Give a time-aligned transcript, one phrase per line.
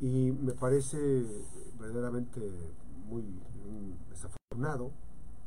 [0.00, 1.24] Y me parece
[1.78, 2.40] verdaderamente
[3.08, 3.24] muy
[4.10, 4.90] desafortunado,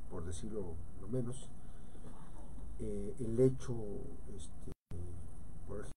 [0.10, 1.50] por decirlo lo menos,
[2.80, 3.76] eh, el hecho,
[4.36, 4.72] este,
[5.68, 5.94] por ejemplo,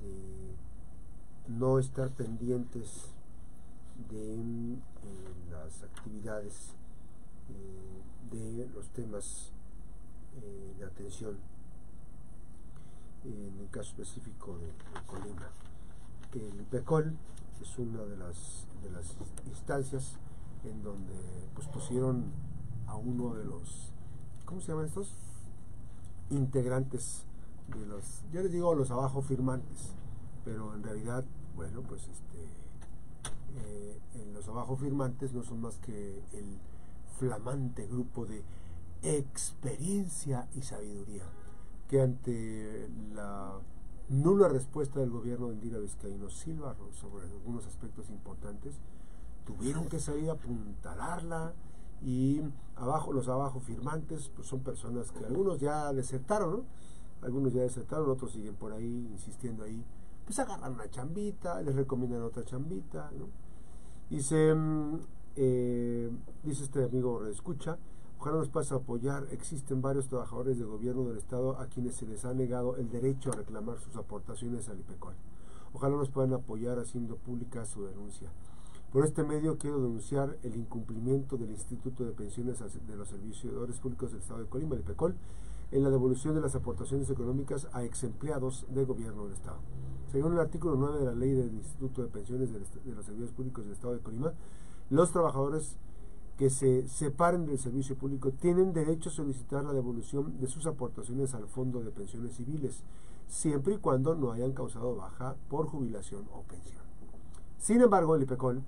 [0.00, 0.54] de,
[1.48, 3.08] no estar pendientes
[4.08, 4.78] de eh,
[5.50, 6.70] las actividades
[7.50, 9.52] eh, de los temas
[10.78, 11.36] de atención
[13.24, 14.72] en el caso específico de,
[15.06, 15.50] Colima.
[16.32, 17.16] El IPECOL
[17.60, 19.14] es una de las, de las
[19.46, 20.16] instancias
[20.64, 21.14] en donde
[21.54, 22.32] pues, pusieron
[22.86, 23.92] a uno de los,
[24.44, 25.14] ¿cómo se llaman estos?
[26.30, 27.24] Integrantes
[27.68, 29.92] de los, yo les digo los abajo firmantes,
[30.44, 32.48] pero en realidad, bueno, pues este,
[33.56, 34.00] eh,
[34.32, 36.58] los abajo firmantes no son más que el
[37.18, 38.42] flamante grupo de
[39.02, 41.24] experiencia y sabiduría
[41.92, 43.52] que ante la
[44.08, 48.80] nula respuesta del gobierno de Indira Vizcaíno Silva sobre algunos aspectos importantes,
[49.44, 51.52] tuvieron que salir a apuntalarla
[52.02, 52.40] y
[52.76, 56.64] abajo los abajo firmantes pues son personas que algunos ya desertaron, ¿no?
[57.20, 59.84] Algunos ya desertaron, otros siguen por ahí insistiendo ahí.
[60.24, 63.26] Pues agarran una chambita, les recomiendan otra chambita, ¿no?
[64.08, 64.98] Dice, mm,
[65.36, 66.10] eh,
[66.42, 67.76] dice este amigo escucha,
[68.22, 69.26] Ojalá nos a apoyar.
[69.32, 73.32] Existen varios trabajadores del gobierno del Estado a quienes se les ha negado el derecho
[73.32, 75.14] a reclamar sus aportaciones al IPECOL.
[75.72, 78.30] Ojalá nos puedan apoyar haciendo pública su denuncia.
[78.92, 84.12] Por este medio quiero denunciar el incumplimiento del Instituto de Pensiones de los Servidores Públicos
[84.12, 85.16] del Estado de Colima, el IPECOL,
[85.72, 89.58] en la devolución de las aportaciones económicas a ex empleados del gobierno del Estado.
[90.12, 93.64] Según el artículo 9 de la ley del Instituto de Pensiones de los Servidores Públicos
[93.64, 94.32] del Estado de Colima,
[94.90, 95.76] los trabajadores
[96.42, 101.34] que se separen del servicio público tienen derecho a solicitar la devolución de sus aportaciones
[101.34, 102.82] al Fondo de Pensiones Civiles,
[103.28, 106.82] siempre y cuando no hayan causado baja por jubilación o pensión.
[107.60, 108.60] Sin embargo, el IPECOL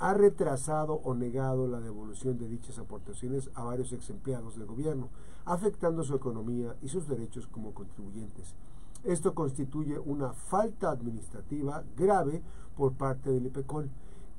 [0.00, 5.08] ha retrasado o negado la devolución de dichas aportaciones a varios ex empleados del gobierno,
[5.44, 8.56] afectando su economía y sus derechos como contribuyentes.
[9.04, 12.42] Esto constituye una falta administrativa grave
[12.76, 13.88] por parte del IPECOL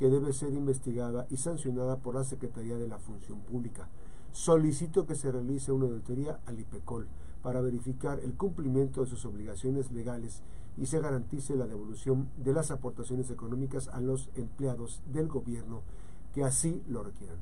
[0.01, 3.87] que debe ser investigada y sancionada por la Secretaría de la Función Pública.
[4.31, 7.07] Solicito que se realice una auditoría al IPECOL
[7.43, 10.41] para verificar el cumplimiento de sus obligaciones legales
[10.75, 15.83] y se garantice la devolución de las aportaciones económicas a los empleados del gobierno
[16.33, 17.37] que así lo requieran.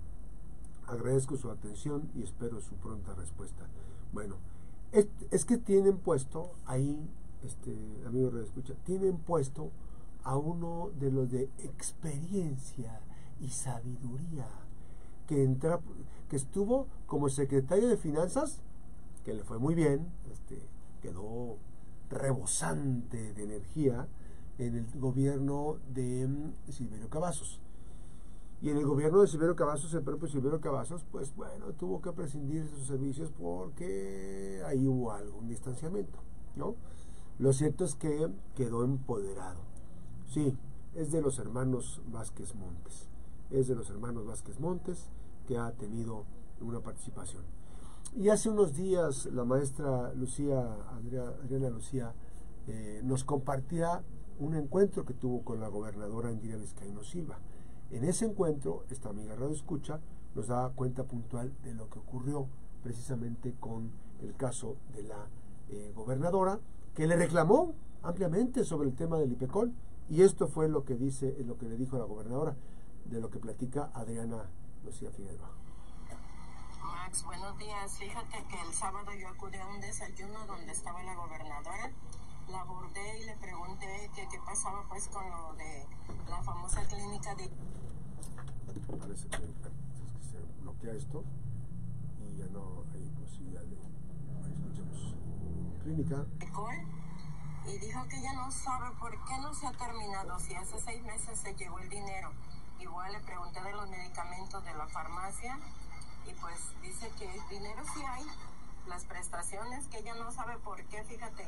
[0.86, 3.68] Agradezco su atención y espero su pronta respuesta.
[4.12, 4.36] Bueno,
[4.92, 7.10] es, que tienen puesto ahí,
[7.42, 7.74] este
[8.06, 9.72] amigo escucha, tienen puesto
[10.24, 13.00] a uno de los de experiencia
[13.40, 14.48] y sabiduría,
[15.28, 15.80] que, entra,
[16.30, 18.62] que estuvo como secretario de Finanzas,
[19.24, 20.62] que le fue muy bien, este,
[21.02, 21.58] quedó
[22.10, 24.08] rebosante de energía
[24.58, 27.60] en el gobierno de mm, Silverio Cavazos.
[28.62, 32.12] Y en el gobierno de Silverio Cavazos, el propio Silverio Cavazos, pues bueno, tuvo que
[32.12, 36.20] prescindir de sus servicios porque ahí hubo algún distanciamiento,
[36.58, 36.76] ¿no?
[37.38, 39.69] Lo cierto es que quedó empoderado.
[40.30, 40.56] Sí,
[40.94, 43.08] es de los hermanos Vázquez Montes.
[43.50, 45.10] Es de los hermanos Vázquez Montes
[45.48, 46.26] que ha tenido
[46.62, 47.42] una participación.
[48.16, 50.60] Y hace unos días la maestra Lucía,
[50.94, 52.14] Adriana Lucía,
[52.68, 54.04] eh, nos compartía
[54.38, 57.40] un encuentro que tuvo con la gobernadora Indira Vizcaíno Silva.
[57.90, 60.00] En ese encuentro, esta amiga Radio Escucha
[60.36, 62.46] nos da cuenta puntual de lo que ocurrió
[62.84, 63.90] precisamente con
[64.22, 65.28] el caso de la
[65.70, 66.60] eh, gobernadora,
[66.94, 67.74] que le reclamó
[68.04, 69.74] ampliamente sobre el tema del IPECOL
[70.10, 72.56] y esto fue lo que dice, lo que le dijo la gobernadora,
[73.06, 74.50] de lo que platica Adriana
[74.84, 75.52] Lucía Figueroa.
[76.84, 77.98] Max, buenos días.
[77.98, 81.92] Fíjate que el sábado yo acudí a un desayuno donde estaba la gobernadora.
[82.50, 85.86] La abordé y le pregunté qué pasaba pues con lo de
[86.28, 87.52] la famosa clínica de...
[89.00, 91.24] Parece que, se bloquea esto
[92.20, 93.78] y ya no hay posibilidad de...
[94.44, 95.16] Ahí escuchemos.
[95.84, 96.26] Clínica
[97.68, 101.04] y dijo que ella no sabe por qué no se ha terminado, si hace seis
[101.04, 102.32] meses se llevó el dinero.
[102.80, 105.60] Igual le pregunté de los medicamentos de la farmacia
[106.26, 108.26] y pues dice que dinero sí hay,
[108.88, 111.48] las prestaciones que ella no sabe por qué, fíjate,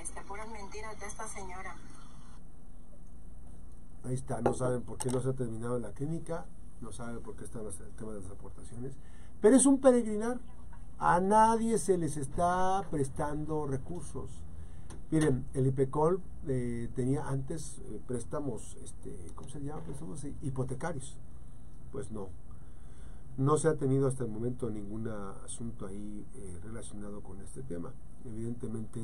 [0.00, 1.76] este, puras mentiras de esta señora.
[4.04, 6.46] Ahí está, no saben por qué no se ha terminado la clínica,
[6.80, 8.96] no saben por qué está el tema de las aportaciones,
[9.40, 10.38] pero es un peregrinar.
[11.00, 14.30] A nadie se les está prestando recursos.
[15.10, 19.80] Miren, el IPECOL eh, tenía antes eh, préstamos, este, ¿cómo se llama?
[19.80, 21.16] Préstamos hipotecarios.
[21.92, 22.28] Pues no.
[23.38, 27.94] No se ha tenido hasta el momento ningún asunto ahí eh, relacionado con este tema.
[28.26, 29.00] Evidentemente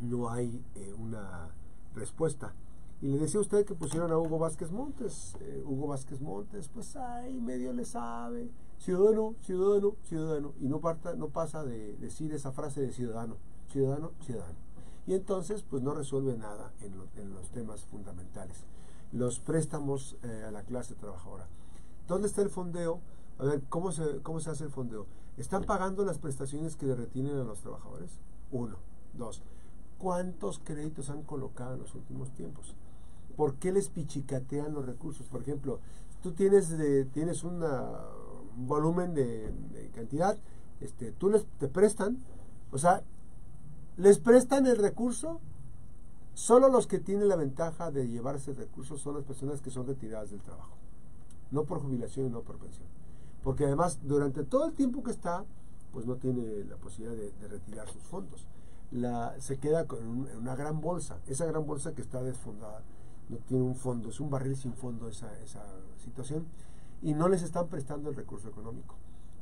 [0.00, 0.62] no hay
[0.96, 1.48] una
[1.94, 2.54] respuesta.
[3.02, 5.36] Y le decía a usted que pusieron a Hugo Vázquez Montes.
[5.64, 8.50] Hugo Vázquez Montes, pues ahí medio le sabe.
[8.78, 10.52] Ciudadano, ciudadano, ciudadano.
[10.60, 10.80] Y no,
[11.16, 14.69] no pasa de decir esa frase de ciudadano, ciudadano, ciudadano.
[15.10, 18.58] Y entonces, pues no resuelve nada en, en los temas fundamentales.
[19.10, 21.48] Los préstamos eh, a la clase trabajadora.
[22.06, 23.00] ¿Dónde está el fondeo?
[23.40, 25.06] A ver, ¿cómo se, ¿cómo se hace el fondeo?
[25.36, 28.20] ¿Están pagando las prestaciones que le retienen a los trabajadores?
[28.52, 28.76] Uno.
[29.12, 29.42] Dos.
[29.98, 32.76] ¿Cuántos créditos han colocado en los últimos tiempos?
[33.36, 35.26] ¿Por qué les pichicatean los recursos?
[35.26, 35.80] Por ejemplo,
[36.22, 37.64] tú tienes, de, tienes un
[38.58, 40.38] volumen de, cantidad,
[40.80, 42.18] este, tú les te prestan,
[42.70, 43.02] o sea,
[44.00, 45.40] les prestan el recurso,
[46.32, 49.86] solo los que tienen la ventaja de llevarse el recurso son las personas que son
[49.86, 50.74] retiradas del trabajo,
[51.50, 52.88] no por jubilación y no por pensión.
[53.44, 55.44] Porque además, durante todo el tiempo que está,
[55.92, 58.46] pues no tiene la posibilidad de, retirar sus fondos.
[58.90, 60.02] La, se queda con
[60.34, 62.82] una gran bolsa, esa gran bolsa que está desfondada
[63.28, 65.62] no tiene un fondo, es un barril sin fondo esa, esa
[66.02, 66.46] situación,
[67.02, 68.96] y no les están prestando el recurso económico.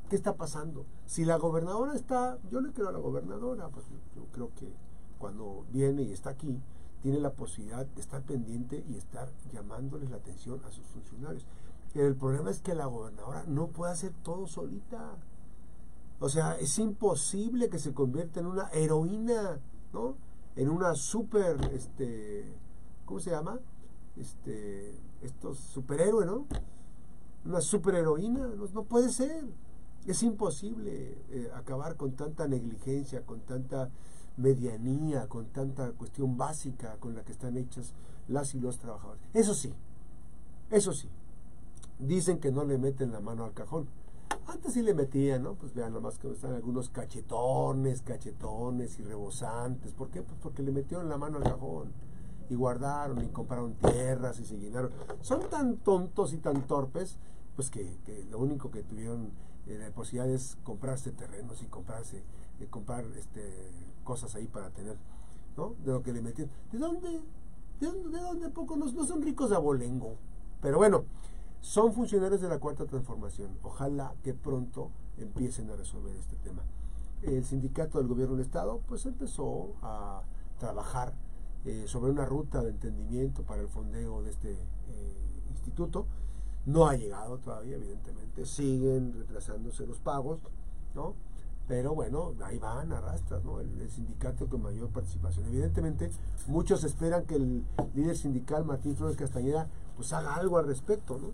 [0.09, 0.87] ¿Qué está pasando?
[1.07, 4.73] Si la gobernadora está, yo le creo a la gobernadora, pues yo, creo que
[5.19, 6.61] cuando viene y está aquí,
[7.03, 11.47] tiene la posibilidad de estar pendiente y estar llamándoles la atención a sus funcionarios.
[11.95, 15.17] el problema es que la gobernadora no puede hacer todo solita.
[16.21, 19.61] O sea, es imposible que se convierta en una heroína,
[19.93, 20.17] ¿no?
[20.57, 22.57] En una super, este,
[23.05, 23.61] ¿cómo se llama?
[24.21, 26.47] este, estos superhéroes, ¿no?
[27.45, 29.45] Una superheroína, no, no puede ser.
[30.07, 33.91] Es imposible eh, acabar con tanta negligencia, con tanta
[34.37, 37.93] medianía, con tanta cuestión básica con la que están hechas
[38.29, 39.23] las y los trabajadores.
[39.35, 39.73] Eso sí,
[40.71, 41.09] eso sí,
[41.99, 43.89] dicen que no le meten la mano al cajón.
[44.47, 45.55] Antes sí le metían, ¿no?
[45.55, 49.93] Pues vean nomás que están algunos cachetones, cachetones y rebosantes.
[49.93, 50.23] ¿Por qué?
[50.23, 51.93] Pues porque le metieron la mano al cajón
[52.49, 54.91] y guardaron y compraron tierras y se llenaron.
[55.21, 57.19] Son tan tontos y tan torpes,
[57.57, 57.99] pues que,
[58.31, 59.33] lo único que tuvieron
[59.69, 62.23] eh, la posibilidad es comprarse terrenos y comprarse,
[62.61, 63.71] eh, comprar este,
[64.05, 64.97] cosas ahí para tener,
[65.57, 65.75] ¿no?
[65.85, 66.53] De lo que le metieron.
[66.73, 67.23] ¿De dónde?
[67.81, 68.11] ¿De dónde?
[68.11, 68.49] ¿De dónde?
[68.51, 70.17] Poco no, no son ricos de abolengo.
[70.61, 71.05] Pero bueno,
[71.61, 73.59] son funcionarios de la cuarta transformación.
[73.63, 76.63] Ojalá que pronto empiecen a resolver este tema.
[77.23, 80.23] El sindicato del gobierno del Estado pues empezó a
[80.59, 81.15] trabajar
[81.65, 86.07] eh, sobre una ruta de entendimiento para el fondeo de este eh, instituto.
[86.69, 88.45] No ha llegado todavía, evidentemente.
[88.45, 90.39] Siguen retrasándose los pagos,
[90.95, 91.15] ¿no?
[91.67, 93.59] Pero bueno, ahí van, arrastras, ¿no?
[93.61, 95.47] El, sindicato con mayor participación.
[95.47, 96.11] Evidentemente,
[96.47, 99.67] muchos esperan que el líder sindical, Martín Flores Castañeda,
[99.97, 101.31] pues haga algo al respecto, ¿no?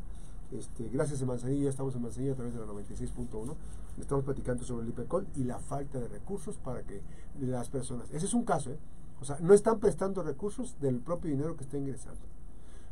[0.57, 3.55] Este, gracias a Manzanilla, estamos en Manzanilla a través de la 96.1.
[3.99, 7.03] Estamos platicando sobre el IPECOL y la falta de recursos para que
[7.41, 8.09] las personas.
[8.13, 8.79] Ese es un caso, ¿eh?
[9.21, 12.34] O sea, no están prestando recursos del propio dinero que está ingresando.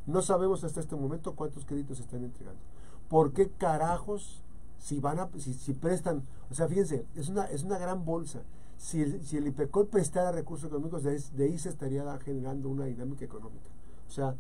[0.07, 2.61] No sabemos hasta este momento cuántos créditos están entregando.
[3.09, 4.43] ¿Por qué carajos
[4.79, 8.43] si van a si, prestan, o sea, fíjense, es una es una gran bolsa.
[8.79, 12.87] Si el, si el IPECOL prestara recursos económicos, de, de ahí se estaría generando una
[12.87, 13.69] dinámica económica.
[14.09, 14.35] O sea,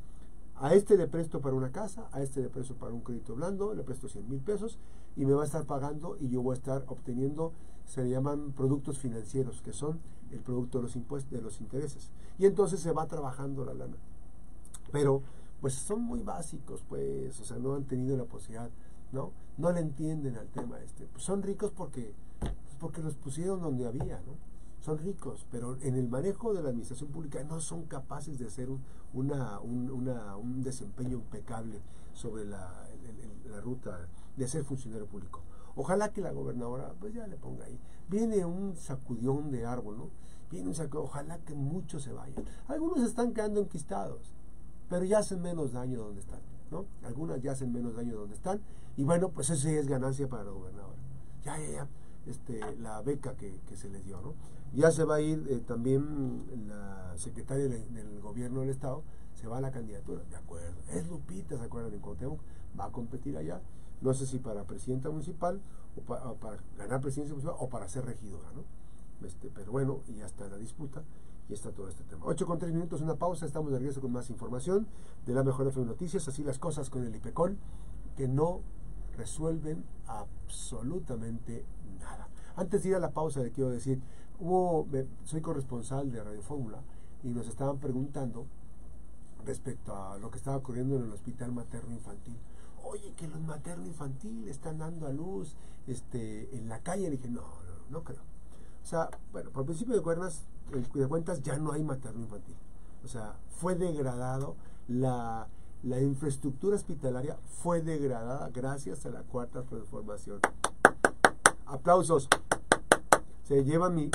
[0.56, 3.72] a este le presto para una casa, a este le presto para un crédito blando,
[3.74, 4.78] le presto 100 mil pesos
[5.16, 7.52] y me va a estar pagando y yo voy a estar obteniendo,
[7.84, 10.00] se le llaman productos financieros, que son
[10.32, 12.10] el producto de los impuestos, de los intereses.
[12.38, 13.96] Y entonces se va trabajando la lana.
[14.90, 15.22] Pero,
[15.62, 18.68] pues son muy básicos, pues, o sea, no han tenido la posibilidad,
[19.12, 19.30] ¿no?
[19.56, 21.06] No le entienden al tema este.
[21.06, 24.34] Pues son ricos porque, pues porque los pusieron donde había, ¿no?
[24.80, 28.70] Son ricos, pero en el manejo de la administración pública no son capaces de hacer
[28.70, 31.80] un, una, un, desempeño impecable
[32.12, 32.88] sobre la,
[33.48, 35.42] la ruta de ser funcionario público.
[35.76, 37.78] Ojalá que la gobernadora, pues ya le ponga ahí.
[38.08, 40.10] Viene un sacudión de árbol, ¿no?
[40.50, 42.44] Viene un sacudión, ojalá que muchos se vayan.
[42.66, 44.34] Algunos están quedando enquistados,
[44.92, 46.84] pero ya hacen menos daño donde están, ¿no?
[47.02, 48.60] Algunas ya hacen menos daño donde están,
[48.94, 50.98] y bueno, pues eso es ganancia para la gobernadora.
[51.42, 51.88] Ya, ya, ya,
[52.26, 54.34] este, la beca que, se les dio, ¿no?
[54.74, 59.56] Ya se va a ir eh, también la secretaria del, gobierno del Estado, se va
[59.56, 60.76] a la candidatura, de acuerdo.
[60.90, 61.94] Es Lupita, ¿se acuerdan?
[61.94, 62.38] En
[62.78, 63.62] va a competir allá
[64.02, 65.60] no sé si para presidenta municipal
[66.06, 68.64] o, para ganar presidencia municipal o para ser regidora, ¿no?
[69.26, 71.02] Este, pero bueno, y ya está la disputa
[71.54, 72.24] está todo este tema.
[72.24, 74.86] 8 con 3 minutos, una pausa, estamos de regreso con más información
[75.26, 77.56] de la mejor FM Noticias, así las cosas con el IPECOL,
[78.16, 78.60] que no
[79.16, 81.64] resuelven absolutamente
[82.00, 82.28] nada.
[82.56, 84.00] Antes de ir a la pausa, le quiero decir,
[84.40, 84.86] hubo,
[85.24, 86.82] soy corresponsal de Radio Fórmula
[87.22, 88.46] y nos estaban preguntando
[89.44, 92.36] respecto a lo que estaba ocurriendo en el hospital materno infantil
[92.84, 95.56] oye, que los materno infantil están dando a luz
[95.86, 97.04] este, en la calle.
[97.04, 98.22] Le dije, no, no, no creo.
[98.82, 102.56] O sea, bueno, por principio de cuentas, de cuentas ya no hay materno infantil.
[103.04, 104.56] O sea, fue degradado
[104.88, 105.48] la,
[105.82, 110.40] la infraestructura hospitalaria fue degradada gracias a la cuarta transformación.
[111.66, 112.28] Aplausos.
[113.44, 114.10] Se lleva mi,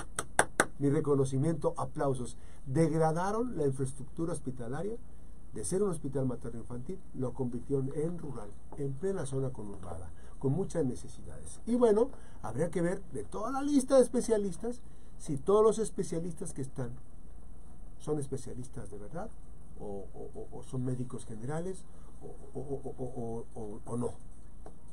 [0.80, 2.38] mi reconocimiento, aplausos.
[2.66, 4.98] Degradaron la infraestructura hospitalaria
[5.54, 10.54] de ser un hospital materno infantil, lo convirtieron en rural, en plena zona conurbada, con
[10.54, 11.62] muchas necesidades.
[11.66, 12.10] Y bueno,
[12.44, 14.82] habría que ver de toda la lista de especialistas
[15.18, 16.92] si todos los especialistas que están
[18.00, 19.30] son especialistas de verdad
[19.80, 21.84] o, son médicos generales
[22.54, 24.14] o, no.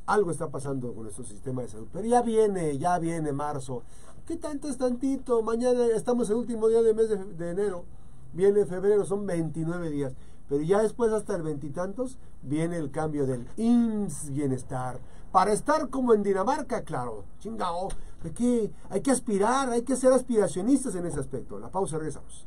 [0.06, 1.88] Algo está pasando con nuestro sistema de salud.
[1.90, 3.82] Pero ya viene, ya viene marzo.
[4.26, 5.42] ¿Qué tanto es tantito?
[5.42, 7.84] Mañana estamos el último día del mes de, enero.
[8.34, 10.14] Viene febrero, son 29 días.
[10.48, 14.98] Pero ya después, hasta el veintitantos, viene el cambio del IMSS Bienestar.
[15.32, 17.24] Para estar como en Dinamarca, claro.
[17.38, 17.88] Chingao.
[18.24, 21.58] Hay que, hay que aspirar, hay que ser aspiracionistas en ese aspecto.
[21.58, 22.42] La pausa, regresamos.